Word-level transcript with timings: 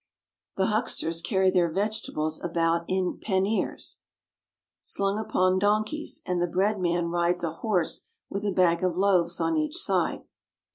The 0.57 0.65
hucksters 0.65 1.21
carry 1.21 1.51
their 1.51 1.71
vegetables 1.71 2.43
about 2.43 2.85
in 2.87 3.19
panniers 3.19 3.99
slung 4.81 5.19
upon 5.19 5.59
donkeys, 5.59 6.23
and 6.25 6.41
the 6.41 6.47
bread 6.47 6.79
man 6.79 7.09
rides 7.11 7.43
a 7.43 7.51
horse 7.53 8.05
with 8.27 8.43
a 8.43 8.51
bag 8.51 8.83
of 8.83 8.97
loaves 8.97 9.39
on 9.39 9.57
each 9.57 9.77
side. 9.77 10.23